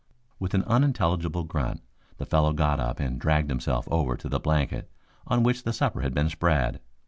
With 0.39 0.55
an 0.55 0.63
unintelligible 0.63 1.43
grunt 1.43 1.83
the 2.17 2.25
fellow 2.25 2.53
got 2.53 2.79
up 2.79 2.99
and 2.99 3.19
dragged 3.21 3.51
himself 3.51 3.87
over 3.91 4.17
to 4.17 4.27
the 4.27 4.39
blanket 4.39 4.89
on 5.27 5.43
which 5.43 5.61
the 5.61 5.73
supper 5.73 6.01
had 6.01 6.15
been 6.15 6.29
spread. 6.29 6.81